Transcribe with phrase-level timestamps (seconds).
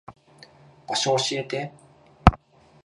[0.87, 1.71] 場所教えて。